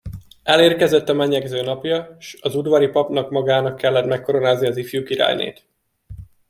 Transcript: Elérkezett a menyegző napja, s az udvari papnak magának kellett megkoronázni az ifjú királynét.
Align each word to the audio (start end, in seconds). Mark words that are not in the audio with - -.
Elérkezett 0.43 1.09
a 1.09 1.13
menyegző 1.13 1.61
napja, 1.61 2.15
s 2.19 2.37
az 2.41 2.55
udvari 2.55 2.87
papnak 2.87 3.29
magának 3.29 3.75
kellett 3.77 4.05
megkoronázni 4.05 4.67
az 4.67 4.77
ifjú 4.77 5.03
királynét. 5.03 5.65